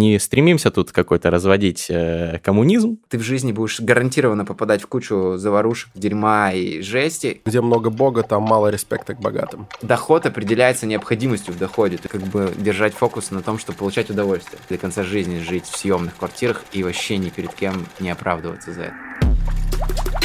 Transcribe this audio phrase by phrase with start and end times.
[0.00, 2.98] не стремимся тут какой-то разводить э, коммунизм.
[3.08, 7.42] Ты в жизни будешь гарантированно попадать в кучу заварушек, дерьма и жести.
[7.44, 9.66] Где много бога, там мало респекта к богатым.
[9.82, 11.98] Доход определяется необходимостью в доходе.
[11.98, 14.58] Ты как бы держать фокус на том, чтобы получать удовольствие.
[14.70, 18.82] До конца жизни жить в съемных квартирах и вообще ни перед кем не оправдываться за
[18.82, 20.19] это.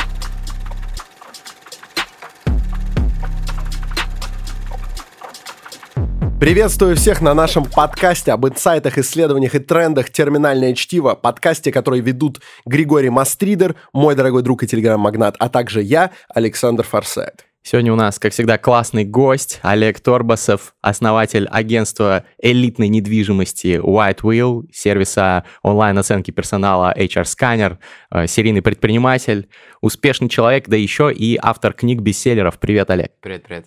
[6.38, 12.42] Приветствую всех на нашем подкасте об инсайтах, исследованиях и трендах «Терминальное чтиво», подкасте, который ведут
[12.66, 17.46] Григорий Мастридер, мой дорогой друг и телеграм-магнат, а также я, Александр Форсайт.
[17.64, 24.66] Сегодня у нас, как всегда, классный гость Олег Торбасов, основатель агентства элитной недвижимости White Wheel,
[24.72, 27.78] сервиса онлайн-оценки персонала HR Scanner,
[28.12, 29.50] э, серийный предприниматель,
[29.82, 32.60] успешный человек, да еще и автор книг-бестселлеров.
[32.60, 33.14] Привет, Олег.
[33.22, 33.66] Привет, привет.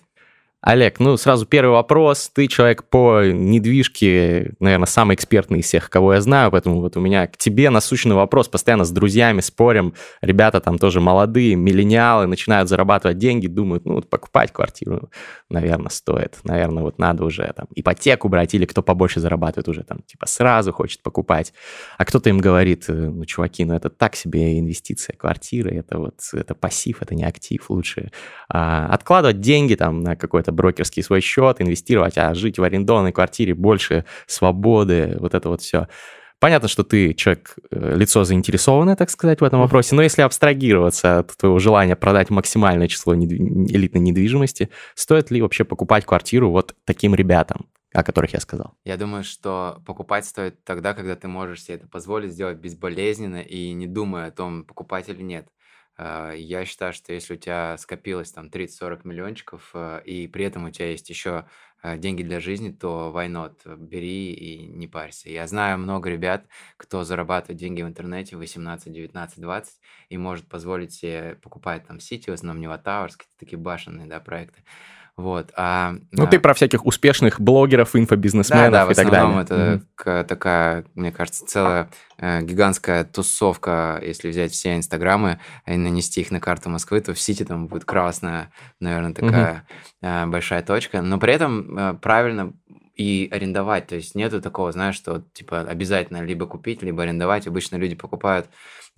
[0.61, 2.29] Олег, ну сразу первый вопрос.
[2.33, 6.99] Ты человек по недвижке, наверное, самый экспертный из всех, кого я знаю, поэтому вот у
[6.99, 8.49] меня к тебе насущный вопрос.
[8.49, 9.93] Постоянно с друзьями спорим.
[10.21, 15.09] Ребята там тоже молодые, миллениалы, начинают зарабатывать деньги, думают, ну вот покупать квартиру,
[15.49, 16.37] наверное, стоит.
[16.43, 20.73] Наверное, вот надо уже там ипотеку брать или кто побольше зарабатывает уже там типа сразу
[20.73, 21.53] хочет покупать.
[21.97, 26.15] А кто-то им говорит, э, ну чуваки, ну это так себе инвестиция, квартира, это вот
[26.33, 28.11] это пассив, это не актив, лучше
[28.49, 33.11] а, откладывать деньги там на какой-то какой-то брокерский свой счет, инвестировать, а жить в арендованной
[33.11, 35.87] квартире больше свободы, вот это вот все.
[36.39, 41.19] Понятно, что ты человек, э, лицо заинтересованное, так сказать, в этом вопросе, но если абстрагироваться
[41.19, 43.33] от твоего желания продать максимальное число недв...
[43.73, 48.73] элитной недвижимости, стоит ли вообще покупать квартиру вот таким ребятам, о которых я сказал?
[48.85, 53.73] Я думаю, что покупать стоит тогда, когда ты можешь себе это позволить сделать безболезненно и
[53.73, 55.45] не думая о том, покупать или нет.
[56.01, 60.63] А, я считаю, что если у тебя скопилось там 30-40 миллиончиков, э, и при этом
[60.63, 61.45] у тебя есть еще
[61.83, 63.75] э, деньги для жизни, то why not?
[63.75, 65.29] Бери и не парься.
[65.29, 70.93] Я знаю много ребят, кто зарабатывает деньги в интернете 18, 19, 20 и может позволить
[70.93, 74.63] себе покупать там сити, в основном не Тауэрс, какие-то такие башенные да, проекты.
[75.19, 76.27] Вот, а, ну, а...
[76.27, 79.41] ты про всяких успешных блогеров, инфобизнесменов да, да, и так далее.
[79.41, 80.23] это mm-hmm.
[80.23, 86.39] такая, мне кажется, целая э, гигантская тусовка, если взять все инстаграмы и нанести их на
[86.39, 88.49] карту Москвы, то в Сити там будет красная,
[88.79, 89.65] наверное, такая
[90.01, 90.23] mm-hmm.
[90.23, 91.01] э, большая точка.
[91.01, 92.53] Но при этом э, правильно
[92.99, 93.87] и арендовать.
[93.87, 97.47] То есть нету такого, знаешь, что типа обязательно либо купить, либо арендовать.
[97.47, 98.49] Обычно люди покупают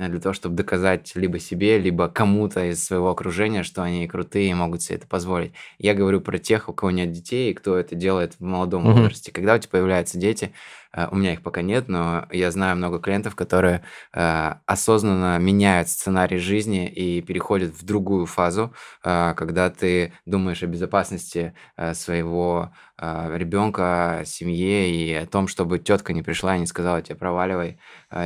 [0.02, 4.50] Э, для того, чтобы доказать либо себе, либо кому-то из своего окружения, что они крутые
[4.50, 5.54] и могут себе это позволить.
[5.78, 8.94] Я говорю про тех, у кого нет детей, и кто это делает в молодом mm-hmm.
[8.94, 9.32] возрасте.
[9.32, 10.54] Когда у тебя появляются дети,
[11.12, 16.38] у меня их пока нет, но я знаю много клиентов, которые э, осознанно меняют сценарий
[16.38, 21.54] жизни и переходят в другую фазу, э, когда ты думаешь о безопасности
[21.94, 27.80] своего ребенка, семье и о том, чтобы тетка не пришла и не сказала тебе проваливай,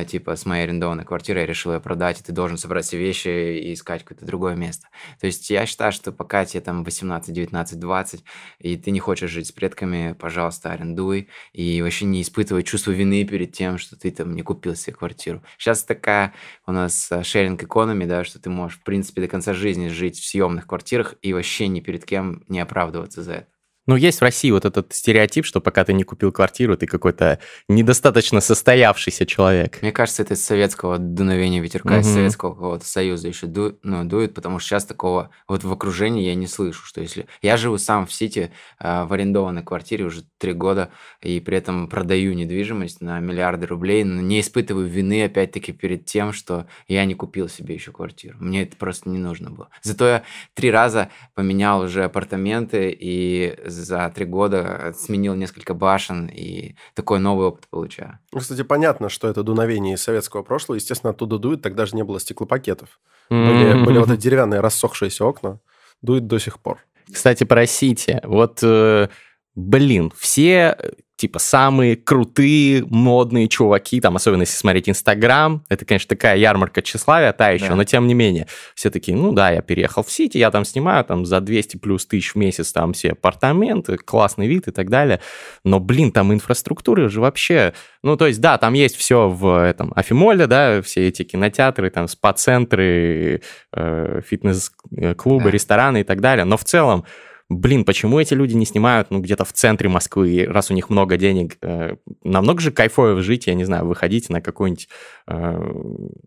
[0.06, 3.28] типа с моей арендованной квартиры я решила ее продать, и ты должен собрать все вещи
[3.28, 4.88] и искать какое-то другое место.
[5.20, 8.24] То есть я считаю, что пока тебе там 18, 19, 20,
[8.58, 13.24] и ты не хочешь жить с предками, пожалуйста, арендуй и вообще не испытывай чувство вины
[13.24, 15.42] перед тем, что ты там не купил себе квартиру.
[15.58, 16.34] Сейчас такая
[16.66, 20.26] у нас шеринг экономи, да, что ты можешь, в принципе, до конца жизни жить в
[20.26, 23.55] съемных квартирах и вообще ни перед кем не оправдываться за это.
[23.86, 27.38] Ну, есть в России вот этот стереотип, что пока ты не купил квартиру, ты какой-то
[27.68, 29.80] недостаточно состоявшийся человек.
[29.82, 32.00] Мне кажется, это из советского дуновения ветерка, угу.
[32.00, 36.24] из Советского какого-то союза еще ду, ну, дует, потому что сейчас такого вот в окружении
[36.24, 37.26] я не слышу, что если...
[37.42, 41.88] Я живу сам в Сити э, в арендованной квартире уже три года, и при этом
[41.88, 47.14] продаю недвижимость на миллиарды рублей, но не испытываю вины, опять-таки, перед тем, что я не
[47.14, 48.36] купил себе еще квартиру.
[48.40, 49.68] Мне это просто не нужно было.
[49.82, 50.22] Зато я
[50.54, 57.46] три раза поменял уже апартаменты и за три года сменил несколько башен и такой новый
[57.46, 58.18] опыт получаю.
[58.32, 60.76] Ну, кстати, понятно, что это дуновение из советского прошлого.
[60.76, 63.00] Естественно, оттуда дует, тогда же не было стеклопакетов.
[63.30, 65.60] Были, были вот эти деревянные рассохшиеся окна.
[66.02, 66.78] Дует до сих пор.
[67.12, 68.20] Кстати, про Сити.
[68.24, 69.08] Вот, э,
[69.56, 70.76] блин, все
[71.16, 77.32] типа самые крутые, модные чуваки, там, особенно если смотреть Инстаграм, это, конечно, такая ярмарка тщеславия,
[77.32, 77.74] та еще, да.
[77.74, 81.04] но тем не менее, все такие, ну да, я переехал в Сити, я там снимаю
[81.04, 85.20] там за 200 плюс тысяч в месяц там все апартаменты, классный вид и так далее,
[85.64, 89.94] но, блин, там инфраструктуры же вообще, ну, то есть, да, там есть все в этом
[89.96, 93.40] Афимоле, да, все эти кинотеатры, там, спа-центры,
[93.72, 95.50] э, фитнес-клубы, да.
[95.50, 97.06] рестораны и так далее, но в целом,
[97.48, 101.16] блин, почему эти люди не снимают, ну, где-то в центре Москвы, раз у них много
[101.16, 104.88] денег, э, намного же кайфово жить, я не знаю, выходить на какой-нибудь,
[105.28, 105.72] э,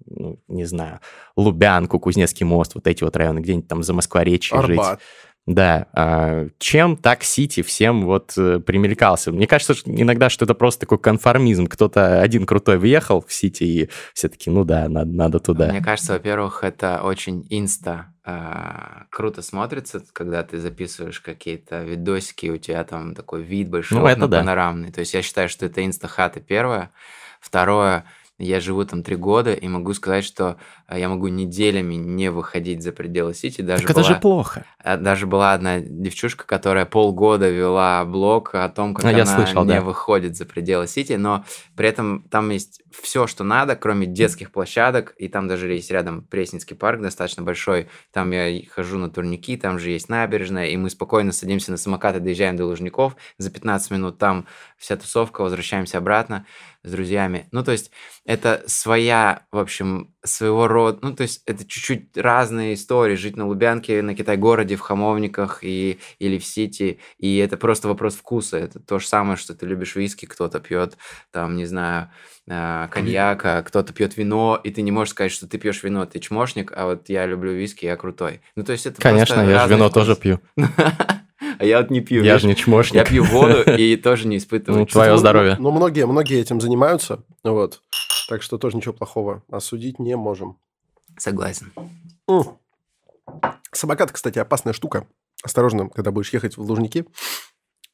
[0.06, 1.00] ну, не знаю,
[1.36, 4.78] Лубянку, Кузнецкий мост, вот эти вот районы, где-нибудь там за Москворечье жить.
[5.50, 9.32] Да, а чем так Сити всем вот э, примелькался?
[9.32, 11.66] Мне кажется, что иногда что это просто такой конформизм.
[11.66, 15.70] Кто-то один крутой въехал в Сити, и все таки ну да, надо, надо туда.
[15.70, 22.58] Мне кажется, во-первых, это очень инста а, круто смотрится, когда ты записываешь какие-то видосики, у
[22.58, 24.38] тебя там такой вид большой, Ну, это да.
[24.38, 24.92] панорамный.
[24.92, 26.92] То есть я считаю, что это инста-хата первое.
[27.42, 28.06] Второе,
[28.40, 30.58] я живу там три года и могу сказать, что
[30.88, 33.62] а, я могу неделями не выходить за пределы Сити.
[33.62, 34.66] Даже так это была, же плохо.
[34.82, 39.66] а, Даже была одна девчушка, которая полгода вела блог о том, как А, она слышал,
[39.66, 39.82] не да.
[39.82, 41.44] выходит за пределы Сити, но
[41.76, 46.24] при этом там есть все, что надо, кроме детских площадок, и там даже есть рядом
[46.24, 50.90] Пресницкий парк достаточно большой, там я хожу на турники, там же есть набережная, и мы
[50.90, 54.46] спокойно садимся на самокат и доезжаем до Лужников, за 15 минут там
[54.78, 56.46] вся тусовка, возвращаемся обратно
[56.84, 57.48] с друзьями.
[57.52, 57.92] Ну, то есть
[58.26, 63.48] это своя, в общем, своего рода, ну, то есть это чуть-чуть разные истории, жить на
[63.48, 68.80] Лубянке, на Китай-городе, в Хамовниках и, или в Сити, и это просто вопрос вкуса, это
[68.80, 70.98] то же самое, что ты любишь виски, кто-то пьет,
[71.32, 72.12] там, не знаю,
[72.48, 76.06] э, коньяк, а кто-то пьет вино, и ты не можешь сказать, что ты пьешь вино,
[76.06, 78.42] ты чмошник, а вот я люблю виски, я крутой.
[78.56, 79.94] Ну, то есть это Конечно, я же вино вкус.
[79.94, 80.40] тоже пью.
[81.60, 82.24] А я вот не пью.
[82.24, 82.96] Я же не чмошник.
[82.96, 85.58] Я пью воду и тоже не испытываю Ну, твое здоровье.
[85.60, 87.82] Ну, многие, многие этим занимаются, вот.
[88.30, 90.58] Так что тоже ничего плохого осудить не можем.
[91.18, 91.74] Согласен.
[93.74, 95.06] Самокат, кстати, опасная штука.
[95.44, 97.06] Осторожно, когда будешь ехать в Лужники.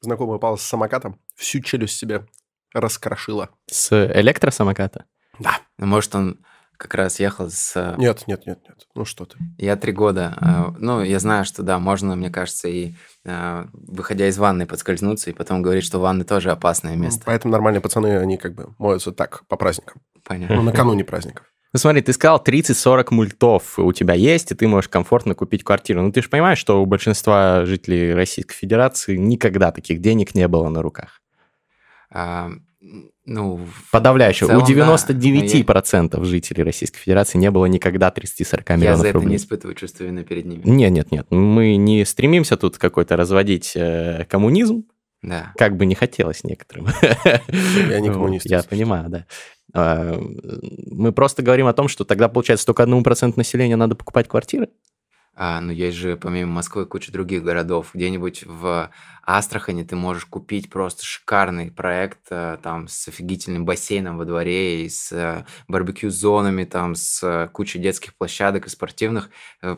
[0.00, 2.24] Знакомый упал с самокатом, всю челюсть себе
[2.72, 3.50] раскрошила.
[3.68, 5.06] С электросамоката?
[5.40, 5.58] Да.
[5.78, 6.38] Ну, Может, он
[6.76, 7.94] как раз ехал с...
[7.98, 8.86] Нет, нет, нет, нет.
[8.94, 9.36] Ну что ты.
[9.58, 10.36] Я три года.
[10.40, 12.94] э, Ну, я знаю, что да, можно, мне кажется, и
[13.24, 17.22] э, выходя из ванны подскользнуться, и потом говорить, что ванны тоже опасное место.
[17.26, 20.00] Поэтому нормальные пацаны, они как бы моются так, по праздникам.
[20.24, 20.56] Понятно.
[20.56, 21.46] Ну, накануне праздников.
[21.72, 26.00] Ну смотри, ты сказал 30-40 мультов у тебя есть, и ты можешь комфортно купить квартиру.
[26.00, 30.68] Ну ты же понимаешь, что у большинства жителей Российской Федерации никогда таких денег не было
[30.68, 31.20] на руках.
[32.10, 32.50] А,
[33.26, 34.48] Ну, Подавляющего.
[34.48, 34.72] Целом, у да.
[34.72, 39.30] 99% жителей Российской Федерации не было никогда 30-40 я миллионов за это рублей.
[39.30, 40.62] не испытываю чувство вины перед ними.
[40.64, 41.26] Нет, нет, нет.
[41.30, 44.84] Мы не стремимся тут какой-то разводить э, коммунизм,
[45.22, 45.52] Да.
[45.56, 46.86] как бы не хотелось некоторым.
[47.88, 48.46] Я не коммунист.
[48.46, 49.26] Я понимаю, да.
[49.74, 50.16] А,
[50.90, 54.68] Мы просто говорим о том, что тогда, получается, только одному проценту населения надо покупать квартиры.
[55.34, 57.90] А, ну, есть же, помимо Москвы, куча других городов.
[57.92, 58.90] Где-нибудь в
[59.26, 64.88] Астрахани ты можешь купить просто шикарный проект э, там с офигительным бассейном во дворе и
[64.88, 69.30] с э, барбекю-зонами, там с э, кучей детских площадок и спортивных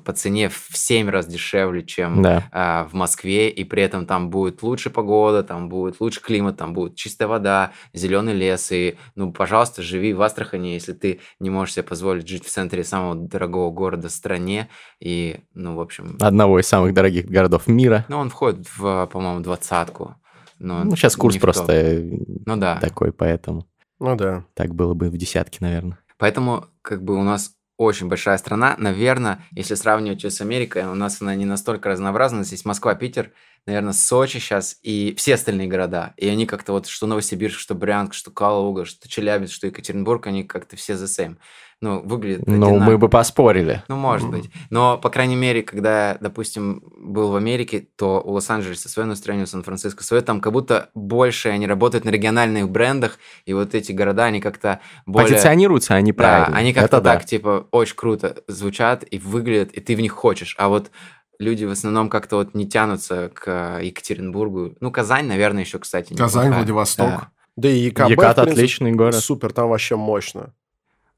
[0.04, 2.48] по цене в 7 раз дешевле, чем Да.
[2.52, 6.74] а, в Москве, и при этом там будет лучше погода, там будет лучше климат, там
[6.74, 11.74] будет чистая вода, зеленый лес, и, ну, пожалуйста, живи в Астрахани, если ты не можешь
[11.74, 14.68] себе позволить жить в центре самого дорогого города в стране,
[15.00, 18.04] и, ну, в общем, Одного из самых дорогих городов мира.
[18.08, 20.16] ну, он входит в, по-моему, двадцатку.
[20.58, 22.10] но Ну, сейчас курс просто э,
[22.46, 22.78] Ну да.
[22.80, 23.66] такой, поэтому
[23.98, 24.44] Ну да.
[24.54, 25.98] так было бы в десятке, наверное.
[26.18, 28.74] Поэтому, как бы, у нас очень большая страна.
[28.76, 32.40] Наверное, если сравнивать ее с Америкой, у нас она не настолько разнообразна.
[32.40, 33.30] Есть Москва, Питер,
[33.66, 36.12] наверное, Сочи сейчас и все остальные города.
[36.16, 40.42] И они как-то вот, что Новосибирск, что Брянск, что Калуга, что Челябинск, что Екатеринбург, они
[40.42, 41.36] как-то все the same.
[41.80, 42.96] Ну, выглядят Ну, мы одинаково.
[42.96, 43.84] бы поспорили.
[43.86, 44.50] Ну, может быть.
[44.70, 49.46] Но, по крайней мере, когда допустим, был в Америке, то у Лос-Анджелеса свое настроение, у
[49.46, 50.22] Сан-Франциско свое.
[50.22, 54.80] Там как будто больше они работают на региональных брендах, и вот эти города, они как-то
[55.06, 55.30] более...
[55.30, 56.56] Позиционируются они Да, правильно.
[56.56, 57.14] они как-то Это да.
[57.14, 60.56] так, типа, очень круто звучат и выглядят, и ты в них хочешь.
[60.58, 60.90] А вот
[61.38, 64.74] люди в основном как-то вот не тянутся к Екатеринбургу.
[64.80, 66.58] Ну, Казань, наверное, еще, кстати, Казань, неплохая.
[66.58, 67.06] Владивосток.
[67.06, 67.28] Да.
[67.56, 69.16] Да и ЕКБ, Екат в принципе, отличный город.
[69.16, 70.54] Супер, там вообще мощно.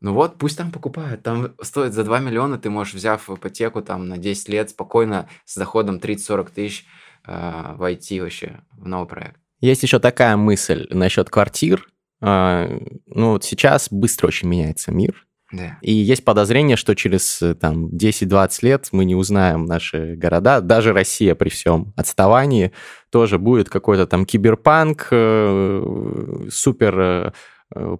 [0.00, 1.22] Ну вот, пусть там покупают.
[1.22, 5.56] Там стоит за 2 миллиона, ты можешь, взяв ипотеку там на 10 лет, спокойно с
[5.56, 6.86] доходом 30-40 тысяч
[7.26, 9.36] э, войти вообще в новый проект.
[9.60, 11.86] Есть еще такая мысль насчет квартир.
[12.22, 12.66] А,
[13.06, 15.26] Ну, вот сейчас быстро очень меняется мир.
[15.52, 15.78] Да.
[15.82, 20.60] И есть подозрение, что через э, там 10-20 лет мы не узнаем наши города.
[20.60, 22.72] Даже Россия при всем отставании
[23.10, 27.30] тоже будет какой-то там киберпанк, э, супер э, э,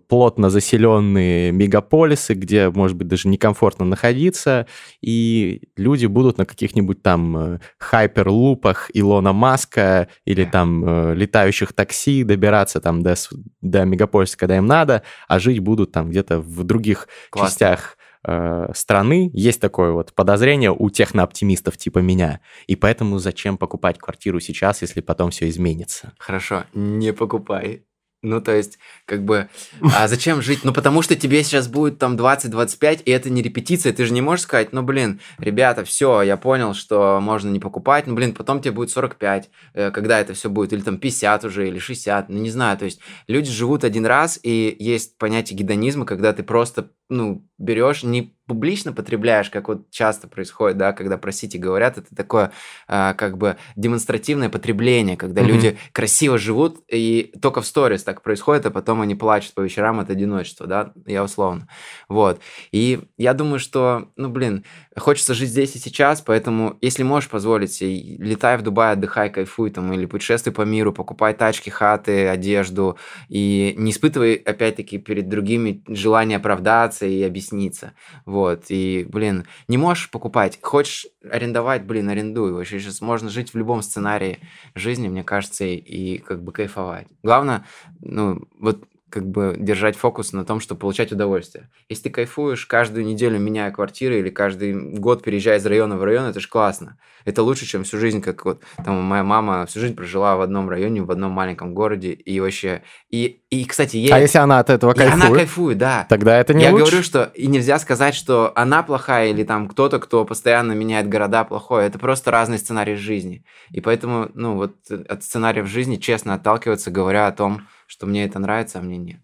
[0.09, 4.67] плотно заселенные мегаполисы, где, может быть, даже некомфортно находиться,
[5.01, 12.25] и люди будут на каких-нибудь там э, хайперлупах Илона Маска или там э, летающих такси
[12.25, 13.15] добираться там до,
[13.61, 17.51] до мегаполиса, когда им надо, а жить будут там где-то в других Классно.
[17.51, 19.31] частях э, страны.
[19.33, 22.41] Есть такое вот подозрение у технооптимистов типа меня.
[22.67, 26.13] И поэтому зачем покупать квартиру сейчас, если потом все изменится?
[26.19, 27.85] Хорошо, не покупай.
[28.23, 29.49] Ну, то есть, как бы,
[29.81, 30.61] а зачем жить?
[30.63, 34.21] Ну, потому что тебе сейчас будет там 20-25, и это не репетиция, ты же не
[34.21, 38.61] можешь сказать, ну, блин, ребята, все, я понял, что можно не покупать, ну, блин, потом
[38.61, 42.39] тебе будет 45, э, когда это все будет, или там 50 уже, или 60, ну,
[42.39, 46.91] не знаю, то есть, люди живут один раз, и есть понятие гедонизма, когда ты просто,
[47.11, 52.17] ну, берешь, не публично потребляешь, как вот часто происходит, да, когда про Сити говорят, это
[52.17, 52.51] такое
[52.89, 55.47] а, как бы демонстративное потребление, когда mm-hmm.
[55.47, 60.01] люди красиво живут, и только в сторис так происходит, а потом они плачут по вечерам
[60.01, 61.69] от одиночества, да, я условно.
[62.09, 62.41] Вот.
[62.73, 64.65] И я думаю, что, ну, блин,
[64.97, 69.71] хочется жить здесь и сейчас, поэтому, если можешь позволить себе, летай в Дубай, отдыхай, кайфуй
[69.71, 72.99] там, или путешествуй по миру, покупай тачки, хаты, одежду,
[73.29, 77.95] и не испытывай, опять-таки, перед другими желание оправдаться и объясниться.
[78.27, 82.53] Вот, и, блин, не можешь покупать, хочешь арендовать, блин, арендуй.
[82.53, 84.41] Вообще сейчас можно жить в любом сценарии
[84.75, 87.07] жизни, мне кажется, и, и как бы кайфовать.
[87.23, 87.65] Главное,
[88.01, 91.69] ну, вот как бы держать фокус на том, чтобы получать удовольствие.
[91.89, 96.25] Если ты кайфуешь каждую неделю меняя квартиры или каждый год переезжая из района в район,
[96.25, 96.99] это же классно.
[97.25, 100.71] Это лучше, чем всю жизнь, как вот там моя мама всю жизнь прожила в одном
[100.71, 102.83] районе, в одном маленьком городе, и вообще...
[103.11, 104.13] И, и кстати, ей...
[104.13, 105.23] А если она от этого кайфует?
[105.23, 106.07] И она кайфует, да.
[106.09, 106.85] Тогда это не Я лучше.
[106.85, 111.43] говорю, что и нельзя сказать, что она плохая или там кто-то, кто постоянно меняет города,
[111.45, 111.85] плохой.
[111.85, 113.45] Это просто разные сценарии жизни.
[113.73, 114.77] И поэтому, ну вот
[115.09, 119.21] от сценариев жизни честно отталкиваться, говоря о том, что мне это нравится, а мне нет.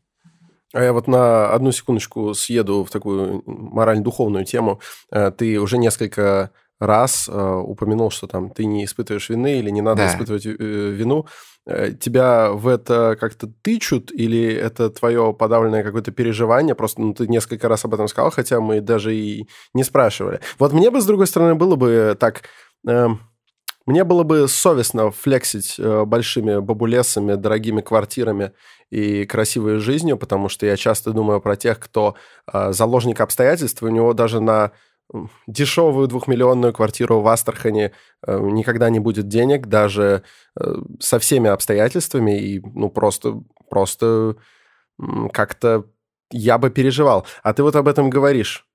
[0.73, 4.81] А я вот на одну секундочку съеду в такую морально-духовную тему.
[5.13, 7.33] Э, ты уже несколько раз э,
[7.65, 10.09] упомянул, что там ты не испытываешь вины или не надо Да.
[10.13, 11.27] испытывать э, вину.
[11.67, 16.77] Э, тебя в это как-то тычут или это твое подавленное какое-то переживание?
[16.77, 20.41] Просто ну, ты несколько раз об этом сказал, хотя мы даже и не спрашивали.
[20.59, 22.43] Вот мне бы, с другой стороны, было бы так...
[22.87, 23.21] эм,
[23.85, 28.53] мне было бы совестно флексить э, большими бабулесами, дорогими квартирами
[28.91, 32.15] и красивой жизнью, потому что я часто думаю про тех, кто
[32.53, 34.71] э, заложник обстоятельств, и у него даже на
[35.47, 37.93] дешевую двухмиллионную квартиру в Астрахани
[38.27, 40.23] э, никогда не будет денег, даже
[40.59, 44.37] э, со всеми обстоятельствами, и ну просто, просто
[45.33, 45.85] как-то
[46.31, 47.27] я бы переживал.
[47.43, 48.67] А ты вот об этом говоришь.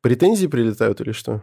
[0.00, 1.42] Претензии прилетают или что?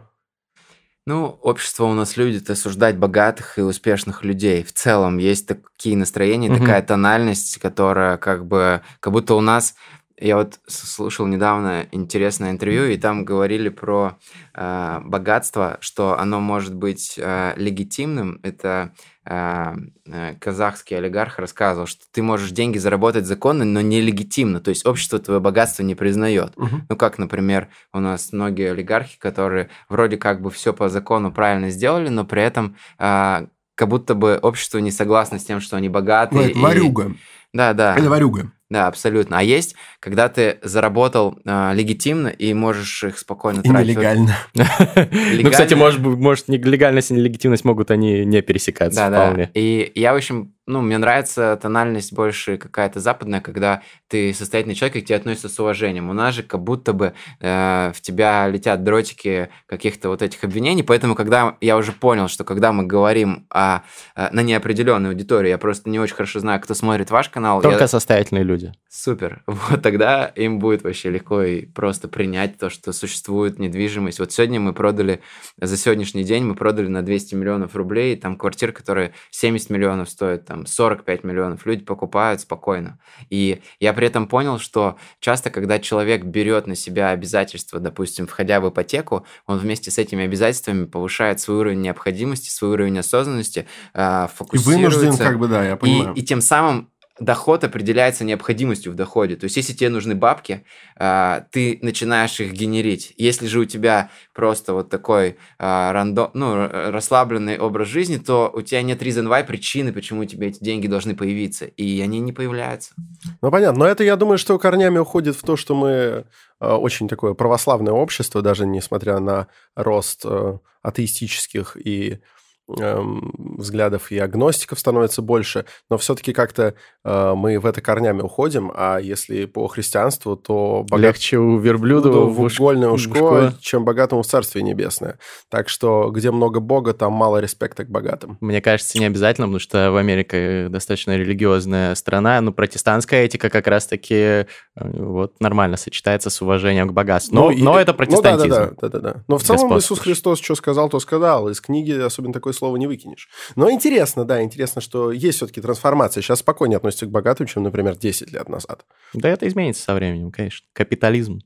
[1.06, 4.62] Ну, общество у нас любит осуждать богатых и успешных людей.
[4.62, 6.58] В целом есть такие настроения, Мгм.
[6.60, 9.74] такая тональность, которая как бы, как будто у нас...
[10.20, 14.18] Я вот слушал недавно интересное интервью, и там говорили про
[14.54, 18.40] э, богатство, что оно может быть э, легитимным.
[18.42, 18.92] Это
[19.24, 19.74] э,
[20.06, 24.60] э, казахский олигарх рассказывал, что ты можешь деньги заработать законно, но нелегитимно.
[24.60, 26.52] То есть общество твое богатство не признает.
[26.88, 31.70] Ну, как, например, у нас многие олигархи, которые вроде как бы все по закону правильно
[31.70, 33.46] сделали, но при этом а,
[33.76, 36.42] как будто бы общество не согласно с тем, что они богатые.
[36.42, 37.14] Ну, это и- ворюга.
[37.52, 37.96] Да, да.
[37.96, 38.50] Это ворюга.
[38.70, 39.38] Да, абсолютно.
[39.38, 43.96] А есть, когда ты заработал а, легитимно и можешь их спокойно И тратить.
[43.96, 44.36] нелегально.
[45.42, 49.24] Ну, кстати, может, быть, может, не- легальность и нелегитимность могут они не пересекаться Да, да.
[49.26, 49.50] вполне.
[49.54, 54.96] И я, в общем, ну, мне нравится тональность больше какая-то западная, когда ты состоятельный человек,
[54.96, 56.10] и к тебе относятся с уважением.
[56.10, 60.82] У нас же как будто бы э, в тебя летят дротики каких-то вот этих обвинений,
[60.82, 63.80] поэтому когда я уже понял, что когда мы говорим о,
[64.14, 67.80] э, на неопределенной аудитории, я просто не очень хорошо знаю, кто смотрит ваш канал, Только
[67.80, 68.72] я- состоятельные люди.
[68.88, 69.42] Супер.
[69.70, 74.18] Вот тогда им будет вообще легко и просто принять то, что существует недвижимость.
[74.18, 75.20] Вот сегодня мы продали,
[75.58, 80.44] за сегодняшний день мы продали на 200 миллионов рублей, там квартир, которые 70 миллионов стоят,
[80.44, 81.66] там 45 миллионов.
[81.66, 82.98] Люди покупают спокойно.
[83.30, 88.60] И я при этом понял, что часто, когда человек берет на себя обязательства, допустим, входя
[88.60, 94.26] в ипотеку, он вместе с этими обязательствами повышает свой уровень необходимости, свой уровень осознанности, а,
[94.26, 94.98] И фокусируется.
[94.98, 96.14] вынужден, как бы, да, я понимаю.
[96.14, 99.36] И, и тем самым доход определяется необходимостью в доходе.
[99.36, 100.64] То есть, если тебе нужны бабки,
[100.96, 103.12] а, ты начинаешь их генерить.
[103.16, 108.62] Если же у тебя просто вот такой а, рандом, ну, расслабленный образ жизни, то у
[108.62, 111.66] тебя нет reason why, причины, почему у тебя эти деньги должны появиться.
[111.66, 112.94] И они не появляются.
[113.42, 113.80] Ну, понятно.
[113.80, 116.24] Но это, я думаю, что корнями уходит в то, что мы э,
[116.60, 122.20] очень такое православное общество, даже несмотря на рост э, атеистических и
[122.68, 128.98] взглядов и агностиков становится больше, но все-таки как-то э, мы в это корнями уходим, а
[128.98, 133.54] если по христианству, то богат- Легче у верблюда в в угольное ушко, ушко.
[133.60, 135.18] чем богатому в Царствие Небесное.
[135.48, 138.36] Так что, где много Бога, там мало респекта к богатым.
[138.40, 143.66] Мне кажется, не обязательно, потому что в Америке достаточно религиозная страна, но протестантская этика как
[143.66, 144.44] раз-таки э,
[144.76, 147.34] вот нормально сочетается с уважением к богатству.
[147.34, 148.50] Но, Ну, и- но это ну, протестантизм.
[148.50, 149.24] да, да, да, да, да.
[149.28, 149.78] Но в целом Господствующий.
[149.94, 151.48] Иисус Христос что сказал, то сказал.
[151.48, 153.28] Из книги особенно такой слово не выкинешь.
[153.56, 156.22] Но интересно, да, интересно, что есть все-таки трансформация.
[156.22, 158.84] Сейчас спокойнее относятся к богатым, чем, например, 10 лет назад.
[159.14, 160.66] Да это изменится со временем, конечно.
[160.72, 161.40] Капитализм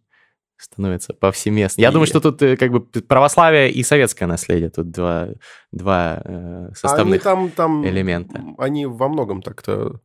[0.57, 1.83] становится повсеместным.
[1.83, 1.93] Я и...
[1.93, 5.29] думаю, что тут э, как бы православие и советское наследие, тут два,
[5.73, 8.43] два э, составных они там, там, элемента.
[8.59, 10.01] Они во многом так-то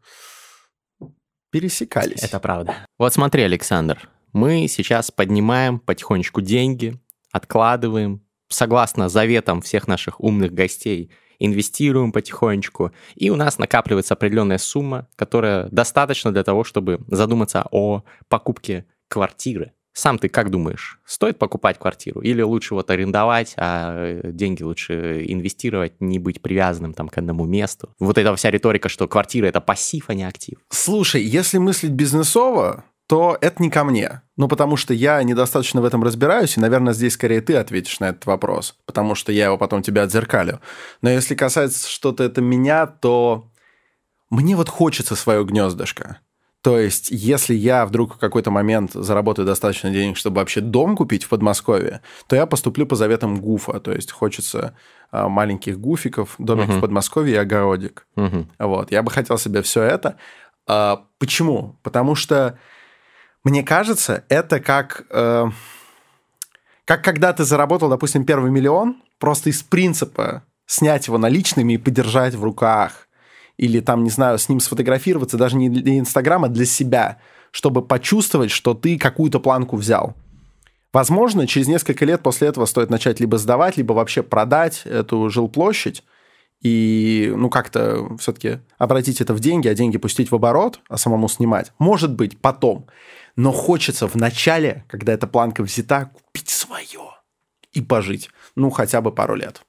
[1.51, 2.23] пересекались.
[2.23, 2.75] Это правда.
[2.97, 6.99] Вот смотри, Александр, мы сейчас поднимаем потихонечку деньги,
[7.31, 15.07] откладываем, согласно заветам всех наших умных гостей, инвестируем потихонечку, и у нас накапливается определенная сумма,
[15.15, 19.73] которая достаточно для того, чтобы задуматься о покупке квартиры.
[19.93, 25.99] Сам ты как думаешь, стоит покупать квартиру или лучше вот арендовать, а деньги лучше инвестировать,
[25.99, 27.89] не быть привязанным там к одному месту?
[27.97, 30.59] Вот эта вся риторика, что квартира это пассив, а не актив.
[30.69, 34.21] Слушай, если мыслить бизнесово, то это не ко мне.
[34.35, 38.09] Ну, потому что я недостаточно в этом разбираюсь, и, наверное, здесь скорее ты ответишь на
[38.09, 40.59] этот вопрос, потому что я его потом тебя отзеркалю.
[41.01, 43.49] Но если касается что-то это меня, то
[44.29, 46.19] мне вот хочется свое гнездышко.
[46.61, 51.23] То есть, если я вдруг в какой-то момент заработаю достаточно денег, чтобы вообще дом купить
[51.23, 53.79] в Подмосковье, то я поступлю по заветам ГУФа.
[53.79, 54.75] То есть, хочется
[55.11, 56.79] а, маленьких гуфиков, домик uh-huh.
[56.79, 58.05] в Подмосковье и огородик.
[58.17, 58.47] Uh-huh.
[58.59, 58.91] Вот.
[58.91, 60.17] Я бы хотел себе все это.
[60.67, 61.79] А, почему?
[61.83, 62.59] Потому что
[63.47, 65.45] мне кажется, это как, э,
[66.83, 72.35] как когда ты заработал, допустим, первый миллион, просто из принципа снять его наличными и подержать
[72.35, 73.07] в руках.
[73.55, 77.19] Или там, не знаю, с ним сфотографироваться даже не для Инстаграма, а для себя,
[77.51, 80.13] чтобы почувствовать, что ты какую-то планку взял.
[80.91, 86.03] Возможно, через несколько лет после этого стоит начать либо сдавать, либо вообще продать эту жилплощадь
[86.61, 91.27] и, ну, как-то все-таки обратить это в деньги, а деньги пустить в оборот, а самому
[91.29, 91.71] снимать.
[91.77, 92.87] Может быть, потом
[93.37, 97.13] но хочется в начале, когда эта планка взята, купить свое
[97.71, 98.29] и пожить.
[98.55, 99.61] Ну, хотя бы пару лет.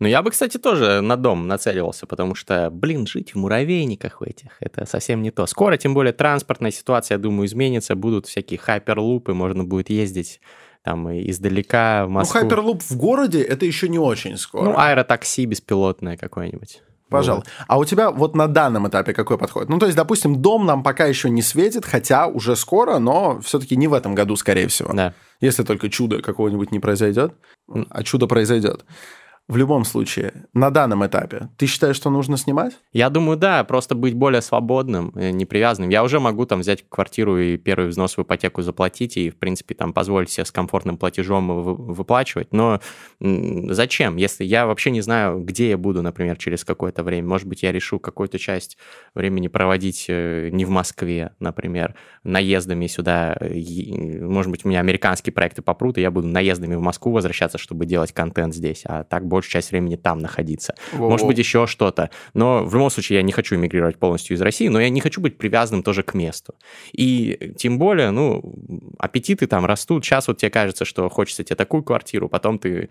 [0.00, 4.24] Ну, я бы, кстати, тоже на дом нацеливался, потому что, блин, жить в муравейниках в
[4.24, 5.46] этих, это совсем не то.
[5.46, 10.40] Скоро, тем более, транспортная ситуация, я думаю, изменится, будут всякие хайперлупы, можно будет ездить
[10.84, 12.40] там издалека в ну, Москву.
[12.40, 14.64] Ну, хайперлуп в городе, это еще не очень скоро.
[14.64, 16.82] Ну, аэротакси беспилотное какое-нибудь.
[17.08, 17.42] Пожалуй.
[17.44, 17.48] Вот.
[17.66, 19.68] А у тебя вот на данном этапе какой подход?
[19.68, 23.76] Ну, то есть, допустим, дом нам пока еще не светит, хотя уже скоро, но все-таки
[23.76, 24.92] не в этом году, скорее всего.
[24.92, 25.14] Да.
[25.40, 27.34] Если только чудо какого-нибудь не произойдет,
[27.88, 28.84] а чудо произойдет
[29.46, 32.78] в любом случае, на данном этапе, ты считаешь, что нужно снимать?
[32.92, 35.90] Я думаю, да, просто быть более свободным, э, не привязанным.
[35.90, 39.74] Я уже могу там взять квартиру и первый взнос в ипотеку заплатить и, в принципе,
[39.74, 42.54] там позволить себе с комфортным платежом выплачивать.
[42.54, 42.80] Но
[43.20, 47.28] зачем, если я вообще не знаю, где я буду, например, через какое-то время?
[47.28, 48.78] Может быть, я решу какую-то часть
[49.14, 53.36] времени проводить э, не в Москве, например, наездами сюда.
[53.40, 57.84] Может быть, у меня американские проекты попрут, и я буду наездами в Москву возвращаться, чтобы
[57.84, 58.84] делать контент здесь.
[58.86, 60.74] А так большую часть времени там находиться.
[60.92, 61.10] Во-во.
[61.10, 62.10] Может быть, еще что-то.
[62.34, 65.20] Но в любом случае я не хочу эмигрировать полностью из России, но я не хочу
[65.20, 66.54] быть привязанным тоже к месту.
[66.92, 68.42] И тем более, ну,
[68.98, 70.04] аппетиты там растут.
[70.04, 72.88] Сейчас вот тебе кажется, что хочется тебе такую квартиру, потом ты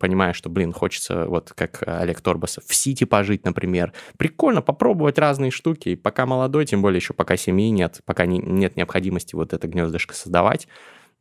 [0.00, 3.92] понимаешь, что, блин, хочется, вот как Олег Торбасов, в Сити пожить, например.
[4.16, 5.90] Прикольно попробовать разные штуки.
[5.90, 9.68] И пока молодой, тем более еще пока семьи нет, пока не, нет необходимости вот это
[9.68, 10.68] гнездышко создавать,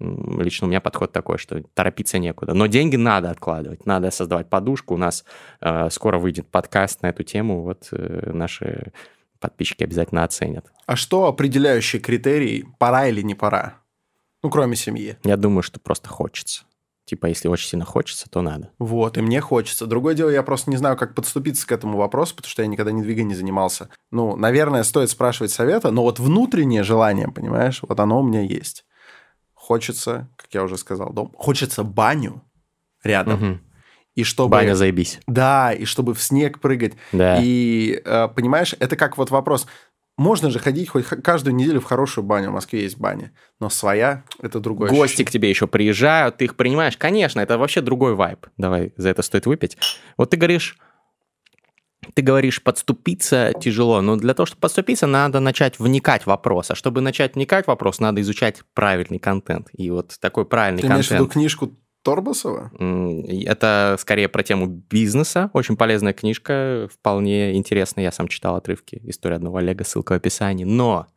[0.02, 2.54] Лично у меня подход такой, что торопиться некуда.
[2.54, 4.96] Но деньги надо откладывать, надо создавать подушку.
[4.96, 5.24] У нас
[5.62, 7.62] э, скоро выйдет подкаст на эту тему.
[7.62, 8.92] Вот э, наши
[9.40, 10.72] подписчики обязательно оценят.
[10.88, 13.78] А что определяющий критерий, пора или не пора?
[14.44, 15.18] Ну, кроме семьи.
[15.24, 16.64] Я думаю, что просто хочется.
[17.06, 18.70] Типа, если очень сильно хочется, то надо.
[18.80, 19.86] Вот, и мне хочется.
[19.86, 22.92] Другое дело, я просто не знаю, как подступиться к этому вопросу, потому что я никогда
[22.92, 23.90] не двигай не занимался.
[24.12, 28.86] Ну, наверное, стоит спрашивать совета, но вот внутреннее желание, понимаешь, вот оно у меня есть
[29.62, 32.44] хочется, как я уже сказал, дом, хочется баню
[33.04, 33.52] рядом.
[33.52, 33.60] Угу.
[34.16, 34.52] И чтобы...
[34.52, 35.20] Баня заебись.
[35.28, 36.94] Да, и чтобы в снег прыгать.
[37.12, 37.38] Да.
[37.40, 39.68] И, э, понимаешь, это как вот вопрос.
[40.18, 42.50] Можно же ходить хоть каждую неделю в хорошую баню.
[42.50, 43.32] В Москве есть баня.
[43.60, 45.28] Но своя– это другой Гости ощущение.
[45.28, 46.98] к тебе еще приезжают, ты их принимаешь.
[46.98, 48.48] Конечно, это вообще другой вайб.
[48.58, 49.78] Давай, за это стоит выпить.
[50.18, 50.78] Вот ты говоришь,
[52.14, 56.72] ты говоришь, подступиться тяжело, но для того, чтобы подступиться, надо начать вникать в вопрос.
[56.72, 59.70] А чтобы начать вникать в вопрос, надо изучать правильный контент.
[59.74, 61.08] И вот такой правильный Ты контент...
[61.08, 61.72] Ты имеешь в виду книжку
[62.04, 62.72] Торбасова?
[63.46, 65.52] Это скорее про тему бизнеса.
[65.54, 68.06] Очень полезная книжка, вполне интересная.
[68.06, 69.00] Я сам читал отрывки.
[69.04, 70.64] История одного Олега, ссылка в описании.
[70.64, 71.08] Но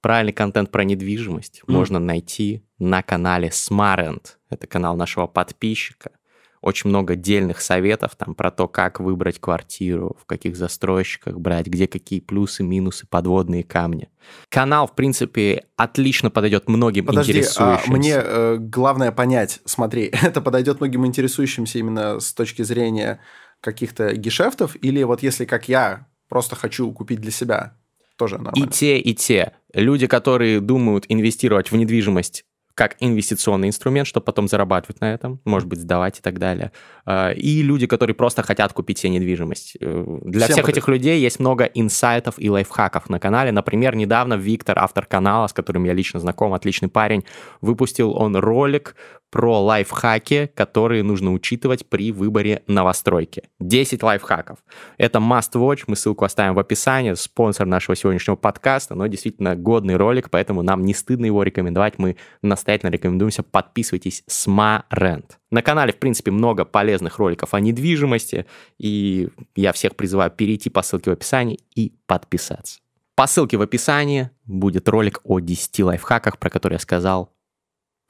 [0.00, 1.72] правильный контент про недвижимость mm.
[1.72, 4.36] можно найти на канале Smarent.
[4.48, 6.12] Это канал нашего подписчика
[6.60, 11.86] очень много дельных советов там про то, как выбрать квартиру, в каких застройщиках брать, где
[11.86, 14.10] какие плюсы, минусы, подводные камни.
[14.48, 17.90] Канал, в принципе, отлично подойдет многим Подожди, интересующимся.
[17.90, 23.20] А мне э, главное понять, смотри, это подойдет многим интересующимся именно с точки зрения
[23.60, 27.76] каких-то гешефтов, или вот если, как я, просто хочу купить для себя,
[28.16, 28.66] тоже нормально?
[28.66, 29.52] И те, и те.
[29.72, 32.44] Люди, которые думают инвестировать в недвижимость
[32.80, 36.72] как инвестиционный инструмент, чтобы потом зарабатывать на этом, может быть, сдавать и так далее.
[37.04, 39.76] А, и люди, которые просто хотят купить себе недвижимость.
[39.78, 43.52] Э, для Всем всех этих людей есть много инсайтов и лайфхаков на канале.
[43.52, 47.26] Например, недавно Виктор, автор канала, с которым я лично знаком, отличный парень,
[47.60, 48.96] выпустил он ролик
[49.30, 53.44] про лайфхаки, которые нужно учитывать при выборе новостройки.
[53.60, 54.58] 10 лайфхаков.
[54.98, 59.96] Это must watch, мы ссылку оставим в описании, спонсор нашего сегодняшнего подкаста, но действительно годный
[59.96, 65.38] ролик, поэтому нам не стыдно его рекомендовать, мы настоятельно рекомендуемся, подписывайтесь Смарент.
[65.50, 68.46] На канале, в принципе, много полезных роликов о недвижимости,
[68.78, 72.80] и я всех призываю перейти по ссылке в описании и подписаться.
[73.14, 77.32] По ссылке в описании будет ролик о 10 лайфхаках, про которые я сказал.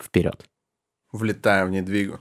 [0.00, 0.46] Вперед!
[1.12, 2.20] Влетаем в недвигу.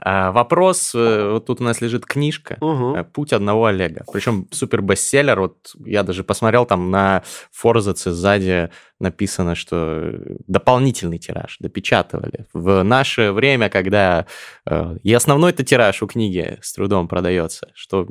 [0.00, 2.96] А, вопрос, э, вот тут у нас лежит книжка угу.
[3.12, 4.04] «Путь одного Олега».
[4.12, 5.40] Причем супер бестселлер.
[5.40, 10.12] Вот я даже посмотрел там на форзаце сзади написано, что
[10.46, 12.46] дополнительный тираж допечатывали.
[12.52, 14.26] В наше время, когда
[14.66, 18.06] э, и основной это тираж у книги с трудом продается, что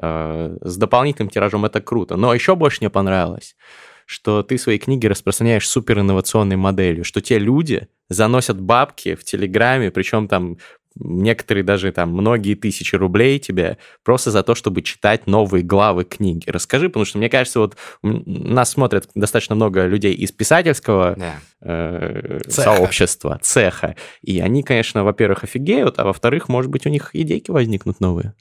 [0.00, 2.16] э, с дополнительным тиражом это круто.
[2.16, 3.56] Но еще больше мне понравилось,
[4.06, 9.90] что ты свои книги распространяешь супер инновационной моделью, что те люди заносят бабки в Телеграме,
[9.90, 10.56] причем там
[10.98, 16.48] некоторые даже там многие тысячи рублей тебе просто за то, чтобы читать новые главы книги.
[16.48, 21.34] Расскажи, потому что мне кажется, вот нас смотрят достаточно много людей из писательского да.
[21.60, 22.62] э, цеха.
[22.62, 28.00] сообщества, цеха, и они, конечно, во-первых, офигеют, а во-вторых, может быть, у них идейки возникнут
[28.00, 28.34] новые.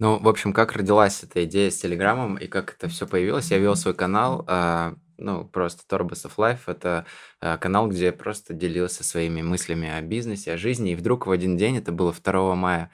[0.00, 3.58] Ну, в общем, как родилась эта идея с Телеграмом и как это все появилось, я
[3.58, 7.04] вел свой канал, э, ну, просто Torbus of Life, это
[7.42, 11.30] э, канал, где я просто делился своими мыслями о бизнесе, о жизни, и вдруг в
[11.30, 12.90] один день, это было 2 мая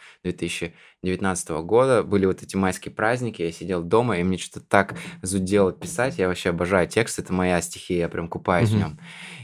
[1.07, 5.73] 2019 года, были вот эти майские праздники, я сидел дома, и мне что-то так зудело
[5.73, 8.75] писать, я вообще обожаю текст, это моя стихия, я прям купаюсь mm-hmm.
[8.75, 8.99] в нем.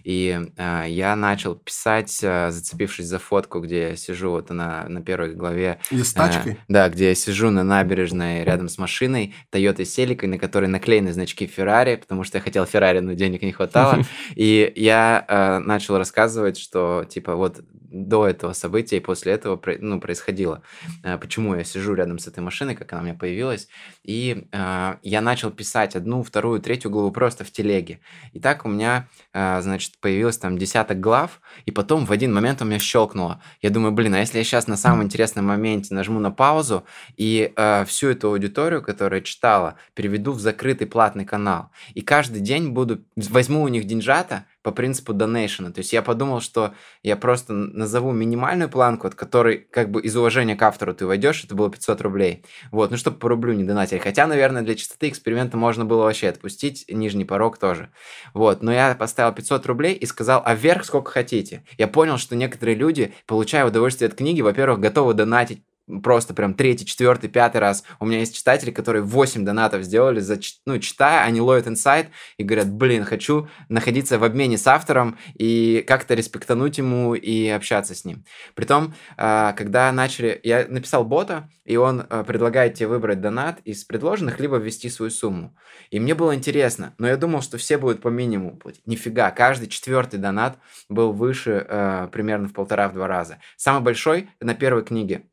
[0.05, 5.01] И э, я начал писать, э, зацепившись за фотку, где я сижу вот на, на
[5.01, 5.79] первой главе.
[5.91, 6.53] И с тачкой?
[6.53, 11.13] Э, да, где я сижу на набережной рядом с машиной Toyota Celica, на которой наклеены
[11.13, 14.05] значки Ferrari, потому что я хотел Ferrari, но денег не хватало.
[14.35, 17.61] И я э, начал рассказывать, что типа вот
[17.93, 20.63] до этого события и после этого ну, происходило.
[21.03, 23.69] Э, почему я сижу рядом с этой машиной, как она у меня появилась.
[24.03, 28.01] И э, я начал писать одну, вторую, третью главу просто в телеге.
[28.33, 32.63] И так у меня, э, значит, появилось там десяток глав, и потом в один момент
[32.63, 33.43] у меня щелкнуло.
[33.61, 36.85] Я думаю, блин, а если я сейчас на самом интересном моменте нажму на паузу
[37.17, 41.71] и э, всю эту аудиторию, которая читала, переведу в закрытый платный канал.
[41.95, 45.71] И каждый день буду, возьму у них деньжата, по принципу донейшена.
[45.73, 50.17] То есть я подумал, что я просто назову минимальную планку, от которой как бы из
[50.17, 52.45] уважения к автору ты войдешь, это было 500 рублей.
[52.71, 53.99] Вот, ну чтобы по рублю не донатили.
[53.99, 57.91] Хотя, наверное, для чистоты эксперимента можно было вообще отпустить, нижний порог тоже.
[58.35, 61.65] Вот, но я поставил 500 рублей и сказал, а вверх сколько хотите.
[61.79, 65.63] Я понял, что некоторые люди, получая удовольствие от книги, во-первых, готовы донатить
[66.01, 67.85] просто прям третий, четвертый, пятый раз.
[68.01, 72.45] У меня есть читатели, которые 8 донатов сделали, за, ну, читая, они ловят инсайт и
[72.45, 78.05] говорят, блин, хочу находиться в обмене с автором и как-то респектануть ему и общаться с
[78.05, 78.25] ним.
[78.55, 83.85] Притом, а, когда начали, я написал бота, и он а, предлагает тебе выбрать донат из
[83.85, 85.57] предложенных, либо ввести свою сумму.
[85.91, 88.87] И мне было интересно, но я думал, что все будут по минимуму платить.
[88.87, 93.39] Нифига, каждый четвертый донат был выше э, примерно в полтора-два раза.
[93.57, 95.25] Самый большой на первой книге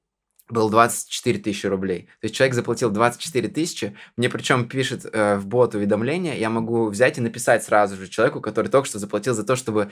[0.50, 2.10] был 24 тысячи рублей.
[2.22, 6.90] То есть человек заплатил 24 тысячи, мне причем пишет э, в бот уведомление, я могу
[6.90, 9.92] взять и написать сразу же человеку, который только что заплатил за то, чтобы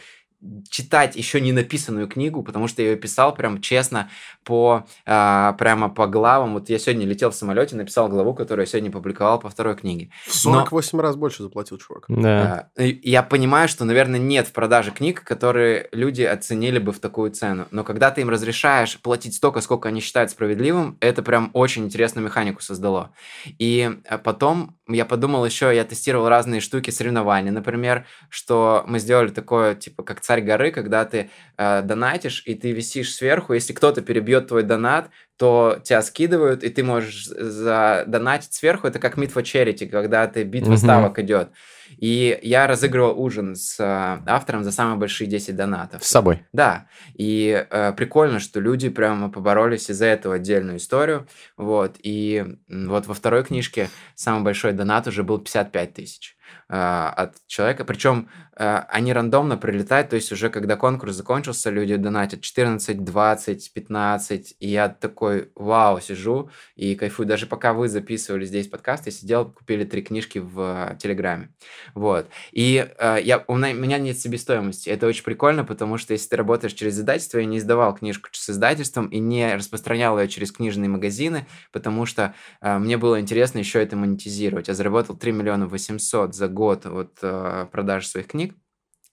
[0.69, 4.09] читать еще не написанную книгу, потому что я ее писал прям честно
[4.43, 6.53] по э, прямо по главам.
[6.53, 10.11] Вот я сегодня летел в самолете, написал главу, которую я сегодня публиковал по второй книге.
[10.27, 12.05] В 48 Но, раз больше заплатил чувак.
[12.07, 12.69] Да.
[12.75, 17.31] Э, я понимаю, что, наверное, нет в продаже книг, которые люди оценили бы в такую
[17.31, 17.67] цену.
[17.71, 21.85] Но когда ты им разрешаешь платить столько, сколько они считают справедливым, справедливым, это прям очень
[21.85, 23.11] интересную механику создало.
[23.59, 29.29] И э, потом я подумал еще, я тестировал разные штуки соревнования, например, что мы сделали
[29.29, 34.01] такое, типа, как царь горы, когда ты э, донатишь, и ты висишь сверху, если кто-то
[34.01, 38.87] перебьет твой донат, то тебя скидывают, и ты можешь задонатить сверху.
[38.87, 40.77] Это как Meet for Charity, когда ты битва mm-hmm.
[40.77, 41.49] ставок идет.
[41.97, 46.03] И я разыгрывал ужин с э, автором за самые большие 10 донатов.
[46.03, 46.43] С собой?
[46.53, 46.87] Да.
[47.13, 51.27] И э, прикольно, что люди прямо поборолись из-за этого отдельную историю.
[51.57, 51.95] Вот.
[52.03, 56.36] И вот во второй книжке самый большой донат уже был 55 тысяч.
[56.69, 57.85] Э, от человека.
[57.85, 63.73] Причем э, они рандомно прилетают, то есть уже когда конкурс закончился, люди донатят 14, 20,
[63.73, 67.27] 15, и я такой, вау, сижу и кайфую.
[67.27, 71.49] Даже пока вы записывали здесь подкаст, я сидел, купили три книжки в Телеграме.
[71.95, 72.27] Вот.
[72.51, 74.89] И э, я, у меня нет себестоимости.
[74.89, 78.49] Это очень прикольно, потому что если ты работаешь через издательство, я не издавал книжку с
[78.49, 83.95] издательством и не распространял ее через книжные магазины, потому что мне было интересно еще это
[83.95, 84.67] монетизировать.
[84.67, 88.55] Я заработал 3 миллиона 800 за год от э, продажи своих книг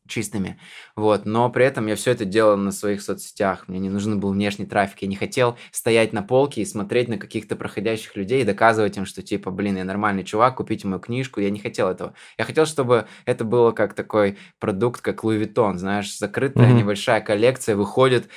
[0.06, 0.60] чистыми,
[0.96, 4.32] вот, но при этом я все это делал на своих соцсетях, мне не нужен был
[4.32, 8.44] внешний трафик, я не хотел стоять на полке и смотреть на каких-то проходящих людей и
[8.44, 12.14] доказывать им, что типа, блин, я нормальный чувак, купите мою книжку, я не хотел этого,
[12.36, 16.78] я хотел, чтобы это было как такой продукт, как Луи Виттон, знаешь, закрытая mm-hmm.
[16.78, 18.28] небольшая коллекция, выходит,